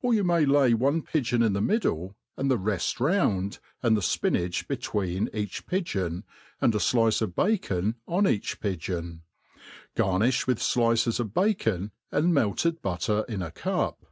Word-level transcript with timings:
Or 0.00 0.14
you 0.14 0.24
may 0.24 0.46
lay 0.46 0.72
one 0.72 1.02
pigeon 1.02 1.42
in 1.42 1.52
the 1.52 1.60
middle, 1.60 2.16
and 2.34 2.50
the 2.50 2.56
reft 2.56 2.98
round, 2.98 3.58
and 3.82 3.94
the 3.94 4.00
fpinach 4.00 4.66
between 4.66 5.28
each 5.34 5.66
pigeon, 5.66 6.24
and 6.62 6.74
a 6.74 6.78
flice 6.78 7.20
of 7.20 7.36
bacon 7.36 7.96
on 8.08 8.26
each 8.26 8.58
pigeon. 8.58 9.20
Garhi(h 9.96 10.46
*wiCh 10.46 10.72
flices 10.72 11.20
of 11.20 11.34
bacon, 11.34 11.90
and 12.10 12.32
melted 12.32 12.80
butter 12.80 13.22
in 13.28 13.42
a 13.42 13.50
cup. 13.50 14.06